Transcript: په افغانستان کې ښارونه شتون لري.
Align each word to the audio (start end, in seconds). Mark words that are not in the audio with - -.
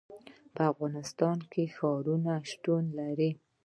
په 0.55 0.61
افغانستان 0.71 1.37
کې 1.51 1.63
ښارونه 1.75 2.33
شتون 2.51 2.83
لري. 2.99 3.31